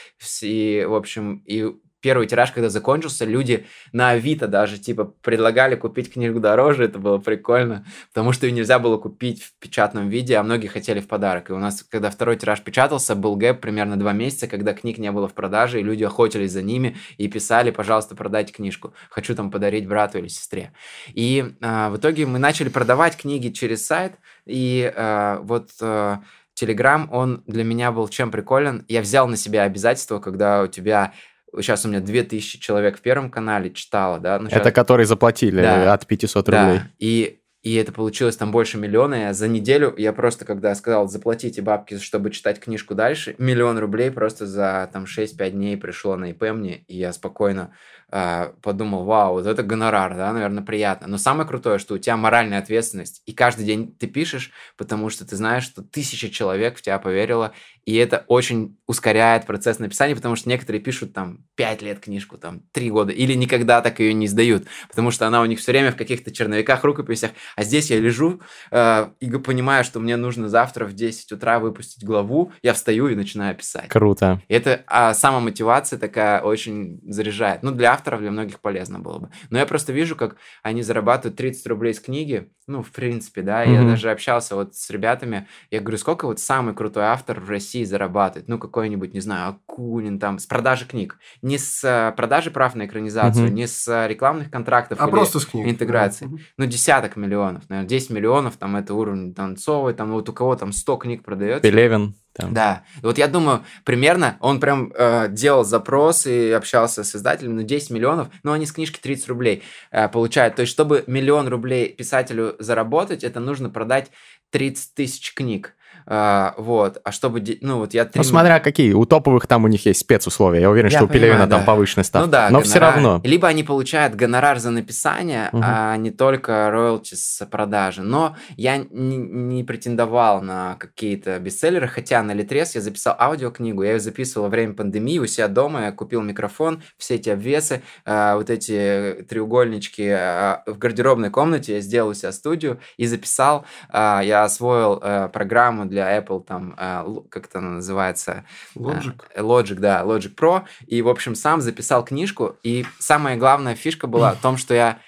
[0.41, 1.75] и, в общем, и
[2.07, 7.17] первый тираж, когда закончился, люди на Авито даже, типа, предлагали купить книгу дороже, это было
[7.17, 11.49] прикольно, потому что ее нельзя было купить в печатном виде, а многие хотели в подарок.
[11.49, 15.11] И у нас, когда второй тираж печатался, был гэп примерно два месяца, когда книг не
[15.11, 19.51] было в продаже, и люди охотились за ними и писали, пожалуйста, продайте книжку, хочу там
[19.51, 20.71] подарить брату или сестре.
[21.07, 24.13] И э, в итоге мы начали продавать книги через сайт,
[24.45, 25.71] и э, вот...
[25.81, 26.19] Э,
[26.57, 28.83] Телеграм, он для меня был чем приколен.
[28.87, 31.13] Я взял на себя обязательство, когда у тебя
[31.61, 34.39] Сейчас у меня 2000 человек в первом канале читало, да.
[34.39, 34.61] Ну, сейчас...
[34.61, 35.93] Это которые заплатили да.
[35.93, 36.77] от 500 рублей.
[36.79, 39.29] Да, и, и это получилось там больше миллиона.
[39.29, 44.11] И за неделю я просто, когда сказал, заплатите бабки, чтобы читать книжку дальше, миллион рублей
[44.11, 47.73] просто за там 6-5 дней пришло на ИП мне, и я спокойно
[48.11, 51.07] э, подумал, вау, вот это гонорар, да, наверное, приятно.
[51.07, 55.25] Но самое крутое, что у тебя моральная ответственность, и каждый день ты пишешь, потому что
[55.27, 57.53] ты знаешь, что тысяча человек в тебя поверило,
[57.85, 62.63] и это очень ускоряет процесс написания, потому что некоторые пишут там 5 лет книжку, там
[62.73, 65.91] 3 года, или никогда так ее не сдают, потому что она у них все время
[65.91, 68.41] в каких-то черновиках, рукописях, а здесь я лежу
[68.71, 73.15] э, и понимаю, что мне нужно завтра в 10 утра выпустить главу, я встаю и
[73.15, 73.87] начинаю писать.
[73.87, 74.41] Круто.
[74.47, 77.63] И это а, самомотивация такая очень заряжает.
[77.63, 79.31] Ну, для авторов, для многих полезно было бы.
[79.49, 83.65] Но я просто вижу, как они зарабатывают 30 рублей с книги, ну, в принципе, да,
[83.65, 83.73] mm-hmm.
[83.73, 87.85] я даже общался вот с ребятами, я говорю, сколько вот самый крутой автор в России
[87.85, 92.75] зарабатывать, ну, какой-нибудь, не знаю, Акунин там, с продажи книг, не с э, продажи прав
[92.75, 93.51] на экранизацию, mm-hmm.
[93.51, 95.67] не с э, рекламных контрактов а или просто с книг.
[95.67, 96.39] интеграции, mm-hmm.
[96.57, 100.73] ну, десяток миллионов, наверное, 10 миллионов, там, это уровень Донцовой, там, вот у кого там
[100.73, 101.61] 100 книг продается.
[101.61, 102.15] Пелевин.
[102.37, 102.53] Там.
[102.53, 107.63] Да, вот я думаю, примерно он прям э, делал запрос и общался с издателем, ну,
[107.63, 110.55] 10 миллионов, но они с книжки 30 рублей э, получают.
[110.55, 114.11] То есть, чтобы миллион рублей писателю заработать, это нужно продать
[114.49, 115.76] 30 тысяч книг.
[116.09, 118.09] А, вот, а чтобы, ну вот я...
[118.15, 121.09] Ну, смотря какие, у топовых там у них есть спецусловия, я уверен, я что понимаю,
[121.09, 121.57] у Пелевина да.
[121.57, 122.65] там повышенная ставка, ну, да, но гонорар.
[122.65, 123.21] все равно.
[123.25, 125.61] Либо они получают гонорар за написание, угу.
[125.61, 132.23] а не только роялти с продажи, но я не, не претендовал на какие-то бестселлеры, хотя
[132.23, 135.91] на Литрес я записал аудиокнигу, я ее записывал во время пандемии у себя дома, я
[135.91, 142.11] купил микрофон, все эти обвесы, а, вот эти треугольнички а, в гардеробной комнате, я сделал
[142.11, 147.05] у себя студию и записал, а, я освоил а, программу для для Apple, там, э,
[147.29, 148.45] как это называется?
[148.75, 149.19] Logic.
[149.33, 150.63] Э, Logic, да, Logic Pro.
[150.85, 152.55] И, в общем, сам записал книжку.
[152.61, 154.99] И самая главная фишка была в том, что я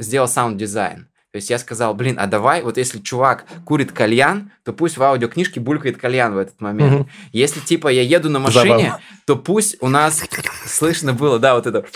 [0.00, 1.08] сделал саунд-дизайн.
[1.30, 5.02] То есть я сказал, блин, а давай, вот если чувак курит кальян, то пусть в
[5.02, 7.00] аудиокнижке булькает кальян в этот момент.
[7.00, 7.08] Угу.
[7.32, 9.00] Если типа я еду на машине, Забавно.
[9.26, 10.22] то пусть у нас
[10.66, 11.86] слышно было, да, вот это.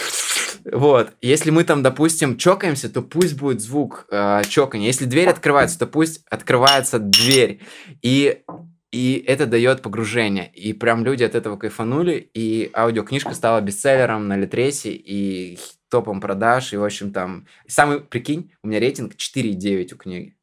[0.64, 1.12] Вот.
[1.20, 4.86] Если мы там, допустим, чокаемся, то пусть будет звук э, чокания.
[4.86, 7.60] Если дверь открывается, то пусть открывается дверь.
[8.02, 8.42] И
[8.90, 10.50] и это дает погружение.
[10.54, 12.30] И прям люди от этого кайфанули.
[12.32, 14.92] И аудиокнижка стала бестселлером на Литресе.
[14.92, 15.58] И
[15.90, 17.46] топом продаж, и, в общем, там...
[17.66, 20.37] Самый, прикинь, у меня рейтинг 4,9 у книги.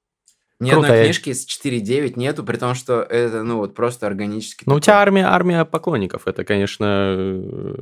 [0.60, 4.64] Ни Круто, одной книжки с 4.9 нету, при том, что это, ну, вот просто органически.
[4.66, 7.42] Ну, у тебя армия, армия поклонников, это, конечно,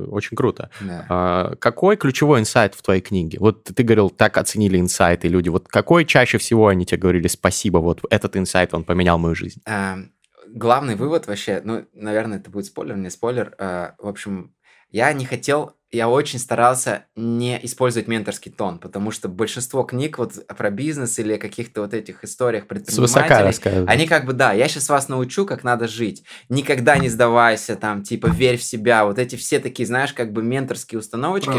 [0.09, 0.71] очень круто.
[0.81, 1.05] Да.
[1.07, 3.38] А, какой ключевой инсайт в твоей книге?
[3.39, 5.49] Вот ты говорил, так оценили инсайты люди.
[5.49, 9.62] Вот какой чаще всего они тебе говорили спасибо, вот этот инсайт, он поменял мою жизнь?
[9.67, 9.99] А,
[10.47, 13.53] главный вывод вообще, ну, наверное, это будет спойлер, не спойлер.
[13.59, 14.55] А, в общем,
[14.89, 20.45] я не хотел я очень старался не использовать менторский тон, потому что большинство книг вот
[20.47, 25.08] про бизнес или каких-то вот этих историях предпринимателей, они как бы, да, я сейчас вас
[25.08, 26.23] научу, как надо жить.
[26.49, 29.06] Никогда не сдавайся, там, типа, верь в себя.
[29.06, 31.51] Вот эти все такие, знаешь, как бы менторские установочки,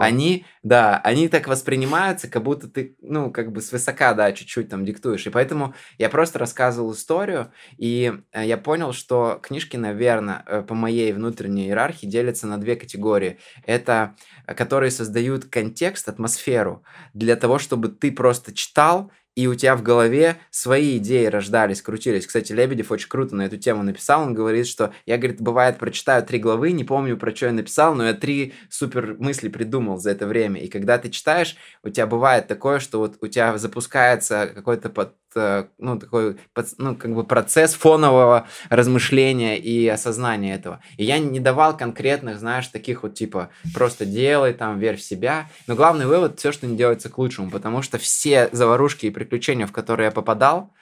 [0.00, 4.84] они, да, они так воспринимаются, как будто ты, ну, как бы свысока, да, чуть-чуть там
[4.84, 5.26] диктуешь.
[5.26, 10.74] И поэтому я просто рассказывал историю, и э, я понял, что книжки, наверное, э, по
[10.74, 13.38] моей внутренней иерархии делятся на две категории.
[13.66, 14.14] Это это
[14.46, 16.82] которые создают контекст, атмосферу
[17.14, 22.26] для того, чтобы ты просто читал и у тебя в голове свои идеи рождались, крутились.
[22.26, 26.22] Кстати, Лебедев очень круто на эту тему написал, он говорит, что я, говорит, бывает, прочитаю
[26.22, 30.10] три главы, не помню, про что я написал, но я три супер мысли придумал за
[30.10, 30.60] это время.
[30.60, 35.14] И когда ты читаешь, у тебя бывает такое, что вот у тебя запускается какой-то под
[35.34, 36.36] Э, ну, такой,
[36.78, 40.80] ну, как бы процесс фонового размышления и осознания этого.
[40.96, 45.48] И я не давал конкретных, знаешь, таких вот типа просто делай, там, верь в себя.
[45.66, 49.66] Но главный вывод, все, что не делается к лучшему, потому что все заварушки и приключения,
[49.66, 50.74] в которые я попадал,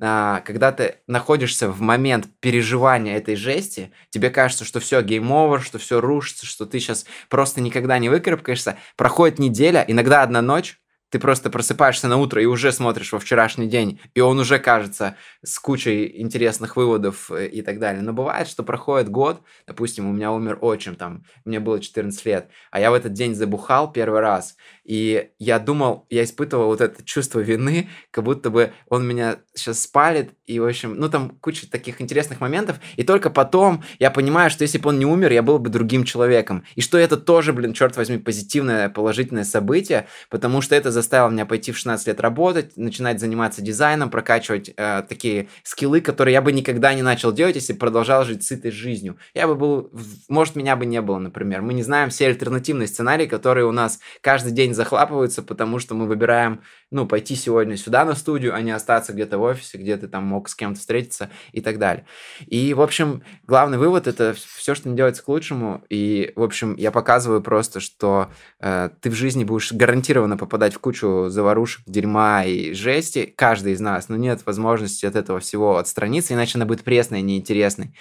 [0.00, 5.60] а, когда ты находишься в момент переживания этой жести, тебе кажется, что все game over,
[5.60, 8.76] что все рушится, что ты сейчас просто никогда не выкарабкаешься.
[8.96, 10.78] Проходит неделя, иногда одна ночь,
[11.10, 15.16] ты просто просыпаешься на утро и уже смотришь во вчерашний день, и он уже кажется
[15.44, 18.02] с кучей интересных выводов э, и так далее.
[18.02, 22.48] Но бывает, что проходит год, допустим, у меня умер отчим, там, мне было 14 лет,
[22.70, 27.04] а я в этот день забухал первый раз, и я думал, я испытывал вот это
[27.04, 31.70] чувство вины, как будто бы он меня сейчас спалит, и, в общем, ну, там куча
[31.70, 35.42] таких интересных моментов, и только потом я понимаю, что если бы он не умер, я
[35.42, 40.60] был бы другим человеком, и что это тоже, блин, черт возьми, позитивное, положительное событие, потому
[40.60, 45.48] что это заставило меня пойти в 16 лет работать, начинать заниматься дизайном, прокачивать э, такие
[45.62, 49.18] скиллы, которые я бы никогда не начал делать, если продолжал жить сытой жизнью.
[49.34, 49.90] Я бы был,
[50.28, 51.60] может, меня бы не было, например.
[51.62, 56.06] Мы не знаем все альтернативные сценарии, которые у нас каждый день захлапываются, потому что мы
[56.06, 60.08] выбираем, ну, пойти сегодня сюда на студию, а не остаться где-то в офисе, где ты
[60.08, 62.06] там мог с кем-то встретиться и так далее.
[62.46, 65.84] И, в общем, главный вывод– это все, что не делается к лучшему.
[65.90, 68.30] И, в общем, я показываю просто, что
[68.60, 73.80] э, ты в жизни будешь гарантированно попадать в кучу заварушек, дерьма и жести, каждый из
[73.80, 77.92] нас, но нет возможности от этого всего отстраниться, иначе она будет пресной, неинтересной.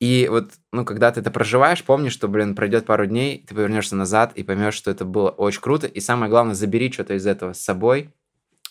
[0.00, 3.94] И вот, ну, когда ты это проживаешь, помни, что, блин, пройдет пару дней, ты повернешься
[3.94, 5.86] назад и поймешь, что это было очень круто.
[5.86, 8.12] И самое главное, забери что-то из этого с собой,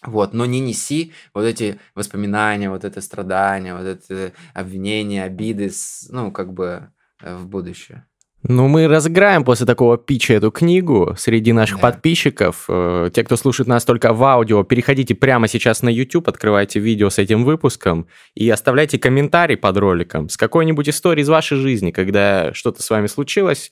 [0.04, 5.72] вот, но не неси вот эти воспоминания, вот это страдание, вот это обвинение, обиды,
[6.10, 8.06] ну, как бы э, в будущее.
[8.44, 11.92] Ну, мы разыграем после такого питча эту книгу среди наших да.
[11.92, 12.66] подписчиков.
[12.70, 17.10] Э, те, кто слушает нас только в аудио, переходите прямо сейчас на YouTube, открывайте видео
[17.10, 22.54] с этим выпуском и оставляйте комментарий под роликом с какой-нибудь историей из вашей жизни, когда
[22.54, 23.72] что-то с вами случилось,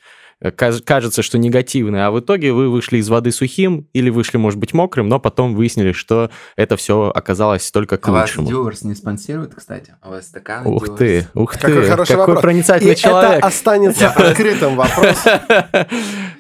[0.56, 4.74] кажется, что негативный, а в итоге вы вышли из воды сухим или вышли, может быть,
[4.74, 8.46] мокрым, но потом выяснили, что это все оказалось только к а лучшему.
[8.48, 9.96] Вас Дюверс не спонсирует, кстати?
[10.04, 10.98] У вас стакан Ух Дюверс.
[11.00, 12.42] ты, ух ты, какой, хороший какой вопрос.
[12.42, 13.38] проницательный И человек.
[13.38, 15.18] это останется открытым вопрос.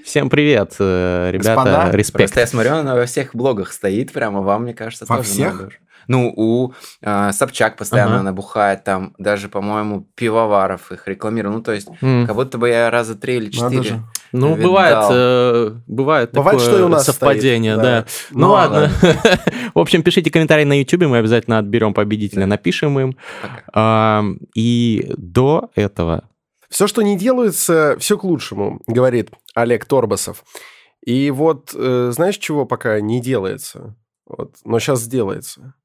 [0.04, 2.18] Всем привет, э, ребята, Господа, респект.
[2.18, 5.54] Просто я смотрю, она во всех блогах стоит прямо, вам, мне кажется, Во тоже всех?
[5.54, 5.78] надо уже.
[6.08, 8.24] Ну, у э, Собчак постоянно Ага.
[8.24, 11.56] набухает, там даже, по-моему, пивоваров их рекламировал.
[11.58, 12.26] Ну, то есть, М.
[12.28, 14.02] как будто бы я раза три или четыре.
[14.32, 14.70] Ну, видал.
[14.70, 18.02] бывает, э, бывает, Бывает, такое что и у нас совпадение, стоит, да.
[18.02, 18.08] да.
[18.32, 18.92] Ну, Ну, ладно.
[19.74, 23.16] В общем, пишите комментарии на YouTube, мы обязательно отберем победителя, напишем им.
[23.42, 23.64] Пока.
[23.74, 26.26] А, И до этого
[26.70, 30.44] Все, что не делается, все к лучшему, говорит Олег Торбасов.
[31.06, 33.96] И вот, э, знаешь, чего пока не делается?
[34.26, 35.76] Вот, но сейчас сделается.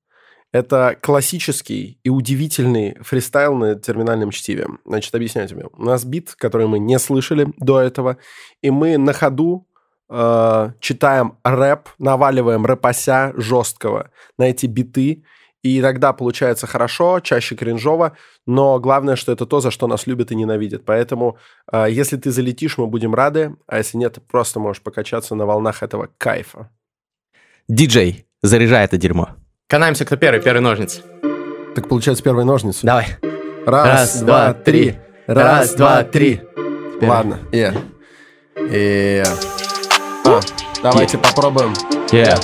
[0.53, 4.67] Это классический и удивительный фристайл на терминальном чтиве.
[4.85, 5.67] Значит, объясняю тебе.
[5.73, 8.17] У нас бит, который мы не слышали до этого,
[8.61, 9.69] и мы на ходу
[10.09, 15.23] э, читаем рэп, наваливаем рэпася жесткого на эти биты,
[15.63, 20.33] и тогда получается хорошо, чаще кринжово, но главное, что это то, за что нас любят
[20.33, 20.85] и ненавидят.
[20.85, 21.39] Поэтому,
[21.71, 25.85] э, если ты залетишь, мы будем рады, а если нет, просто можешь покачаться на волнах
[25.85, 26.71] этого кайфа.
[27.69, 29.29] диджей, заряжай это дерьмо.
[29.71, 31.03] Канаемся, кто первый, первый ножницы.
[31.77, 32.81] Так получается первые ножницы.
[32.83, 33.07] Давай.
[33.65, 34.99] Раз, Раз, два, два, три.
[35.29, 36.41] Раз, два, три.
[37.01, 37.39] Ладно.
[37.53, 37.73] И.
[38.69, 39.23] И.
[40.27, 40.41] А,
[40.83, 41.73] давайте попробуем.
[42.09, 42.37] Yeah.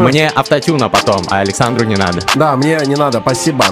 [0.00, 2.22] Мне автотюна потом, а Александру не надо.
[2.34, 3.66] Да, мне не надо, спасибо.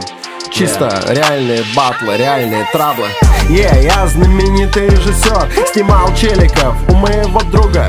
[0.53, 3.07] Чисто реальные батлы, реальные траблы.
[3.49, 7.89] Е, я знаменитый режиссер, снимал челиков у моего друга.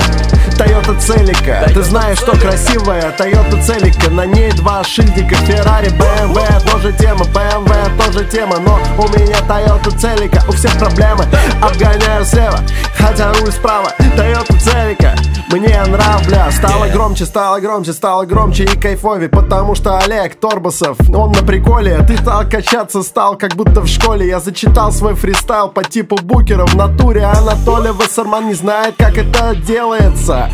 [0.58, 6.94] Тойота Целика Ты знаешь, что красивая Тойота Целика На ней два шильдика Феррари, БМВ Тоже
[6.94, 11.26] тема, БМВ тоже тема Но у меня Тойота Целика У всех проблемы
[11.62, 12.60] Обгоняю слева
[12.98, 15.16] Хотя руль справа Тойота Целика
[15.52, 21.32] Мне нравля Стало громче, стало громче, стало громче и кайфовее Потому что Олег Торбасов Он
[21.32, 24.28] на приколе Ты стал качаться, стал как будто в школе.
[24.28, 29.56] Я зачитал свой фристайл по типу букера В натуре Анатолий Вассерман не знает, как это
[29.56, 30.52] делается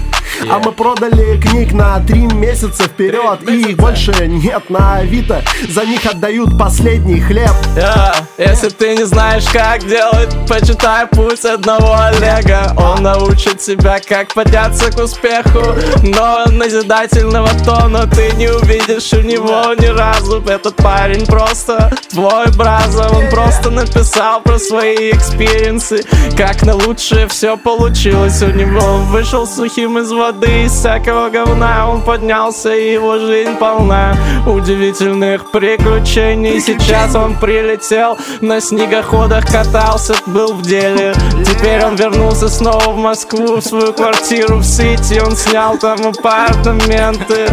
[0.50, 5.44] А мы продали книг на три месяца вперед, и их больше нет на Авито.
[5.70, 7.52] За них отдают последний хлеб.
[7.76, 8.16] Yeah.
[8.38, 12.74] Если ты не знаешь, как делать, почитай путь одного Олега.
[12.78, 19.74] Он научит тебя, как подняться к успеху, но назидательного тона ты не увидишь у него
[19.74, 20.44] ни разу.
[20.48, 26.04] Этот парень просто твой brotha, он просто написал про свои experience ы,
[26.38, 28.98] как на лучшее все получилось у него.
[29.10, 34.16] Вышел сухим из воды, из всякого говна, он поднялся, и его жизнь полна
[34.46, 36.60] удивительных приключений.
[36.60, 41.14] Сейчас он прилетел, на снегоходах катался, был в деле.
[41.46, 45.20] Теперь он вернулся снова в Москву, в свою квартиру в Сити.
[45.20, 47.48] Он снял там апартаменты,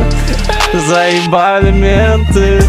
[0.73, 2.63] заебали менты.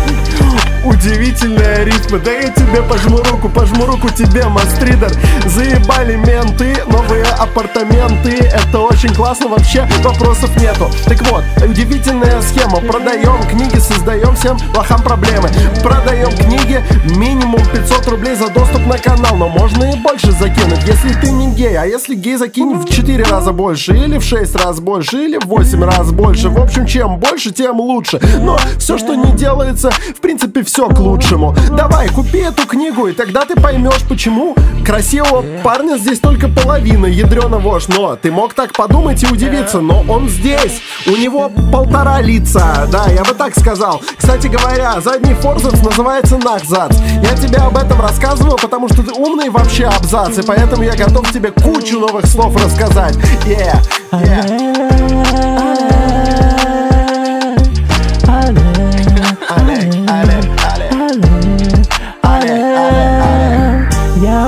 [0.85, 5.11] Удивительные ритмы Да я тебе пожму руку, пожму руку тебе, мастридер
[5.45, 10.89] Заебали менты, новые апартаменты Это очень классно, вообще вопросов нету.
[11.05, 15.49] Так вот, удивительная схема Продаем книги, создаем всем лохам проблемы.
[15.83, 16.83] Продаем книги,
[17.15, 21.51] минимум 500 рублей за доступ на канал Но можно и больше закинуть, если ты не
[21.53, 21.77] гей.
[21.77, 25.45] А если гей, закинь в 4 раза больше Или в 6 раз больше, или в
[25.45, 26.49] 8 раз больше.
[26.49, 28.19] В общем, чем больше, тем лучше.
[28.39, 31.55] Но все, что не делается, в принципе, все к лучшему.
[31.71, 34.53] Давай, купи эту книгу, и тогда ты поймешь, почему
[34.85, 40.03] Красивого парня здесь только половина, ядрена вошь Но ты мог так подумать и удивиться, но
[40.07, 40.81] он здесь.
[41.07, 44.01] У него полтора лица, да, я бы так сказал.
[44.17, 49.49] Кстати говоря, задний форзац называется нахзац Я тебе об этом рассказываю, потому что ты умный
[49.49, 53.15] вообще абзац И поэтому я готов тебе кучу новых слов рассказать.
[53.45, 55.96] Yeah, yeah.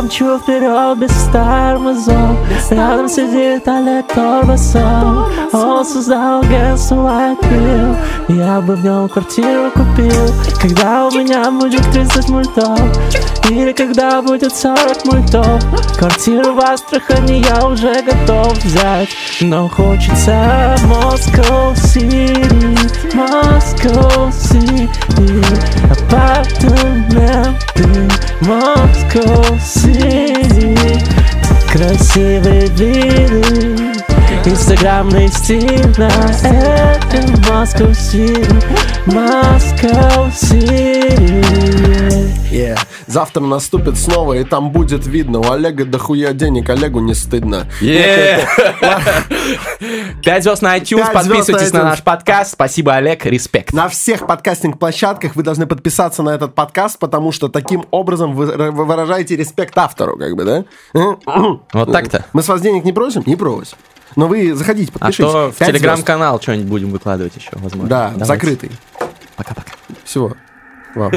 [0.10, 2.36] Мчу вперед без тормозов
[2.72, 7.96] Рядом сидит Олег Торбасов Он создал агентство Pill
[8.30, 10.34] Я бы в нем квартиру купил.
[10.60, 12.80] Когда у меня будет 30 мультов
[13.52, 15.64] Или когда будет 40 мультов
[16.00, 19.10] Квартиру в Астрахани я уже готов взять.
[19.42, 24.90] Но хочется Москва Сити Москва Сити
[25.92, 26.90] Апартаменты
[28.42, 30.78] Москва Сити
[31.72, 33.92] Красивые виды
[34.46, 38.48] Инстаграмный стиль на этом Москва Сити
[39.06, 41.80] Москва Сити
[42.52, 42.89] Yeah.
[43.10, 45.40] Завтра наступит снова, и там будет видно.
[45.40, 47.66] У Олега дохуя денег, Олегу не стыдно.
[50.24, 52.52] Пять звезд на iTunes, подписывайтесь на наш подкаст.
[52.52, 53.74] Спасибо, Олег, респект.
[53.74, 58.86] На всех подкастинг-площадках вы должны подписаться на этот подкаст, потому что таким образом вы вы
[58.86, 60.66] выражаете респект автору, как бы, да?
[61.74, 62.26] Вот так-то.
[62.34, 63.24] Мы с вас денег не просим?
[63.26, 63.78] Не просим.
[64.16, 65.32] Но вы заходите, А подпишитесь.
[65.32, 67.90] то в телеграм-канал что-нибудь будем выкладывать еще, возможно.
[67.90, 68.26] Да, Давайте.
[68.26, 68.72] закрытый.
[69.36, 69.72] Пока-пока.
[70.04, 70.34] Всего.
[70.94, 71.12] Вам.